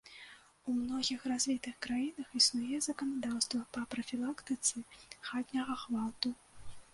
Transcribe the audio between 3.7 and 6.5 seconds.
па прафілактыцы хатняга гвалту.